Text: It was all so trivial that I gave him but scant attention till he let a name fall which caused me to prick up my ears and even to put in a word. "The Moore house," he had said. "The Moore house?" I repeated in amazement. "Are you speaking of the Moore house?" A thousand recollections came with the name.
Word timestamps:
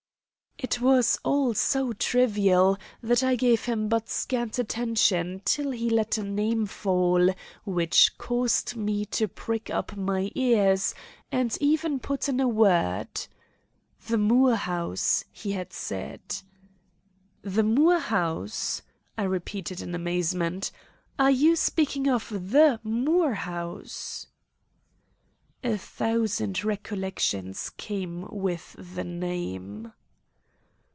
It 0.63 0.79
was 0.79 1.17
all 1.23 1.55
so 1.55 1.91
trivial 1.91 2.77
that 3.01 3.23
I 3.23 3.35
gave 3.35 3.65
him 3.65 3.89
but 3.89 4.07
scant 4.09 4.59
attention 4.59 5.41
till 5.43 5.71
he 5.71 5.89
let 5.89 6.19
a 6.19 6.23
name 6.23 6.67
fall 6.67 7.31
which 7.65 8.15
caused 8.19 8.75
me 8.75 9.05
to 9.07 9.27
prick 9.27 9.71
up 9.71 9.97
my 9.97 10.31
ears 10.35 10.93
and 11.31 11.57
even 11.59 11.99
to 11.99 12.07
put 12.07 12.29
in 12.29 12.39
a 12.39 12.47
word. 12.47 13.09
"The 14.07 14.19
Moore 14.19 14.55
house," 14.55 15.25
he 15.31 15.53
had 15.53 15.73
said. 15.73 16.21
"The 17.41 17.63
Moore 17.63 17.97
house?" 17.99 18.83
I 19.17 19.23
repeated 19.23 19.81
in 19.81 19.95
amazement. 19.95 20.71
"Are 21.17 21.31
you 21.31 21.55
speaking 21.55 22.07
of 22.07 22.29
the 22.29 22.79
Moore 22.83 23.33
house?" 23.33 24.27
A 25.63 25.75
thousand 25.79 26.63
recollections 26.63 27.71
came 27.71 28.27
with 28.29 28.75
the 28.77 29.03
name. 29.03 29.93